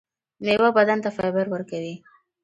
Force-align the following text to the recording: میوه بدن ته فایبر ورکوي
میوه 0.45 0.69
بدن 0.77 0.99
ته 1.03 1.09
فایبر 1.17 1.47
ورکوي 1.49 1.95